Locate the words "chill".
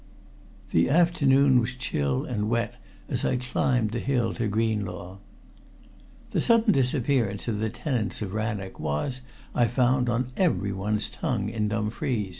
1.75-2.25